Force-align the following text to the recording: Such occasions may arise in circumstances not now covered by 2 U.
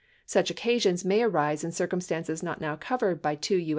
Such 0.25 0.49
occasions 0.49 1.05
may 1.05 1.21
arise 1.21 1.63
in 1.63 1.71
circumstances 1.71 2.41
not 2.41 2.59
now 2.59 2.75
covered 2.75 3.21
by 3.21 3.35
2 3.35 3.55
U. 3.57 3.69